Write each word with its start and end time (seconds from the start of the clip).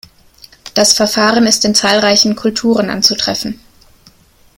Das 0.73 0.93
Verfahren 0.95 1.45
ist 1.45 1.63
in 1.63 1.75
zahlreichen 1.75 2.35
Kulturen 2.35 2.89
anzutreffen. 2.89 3.59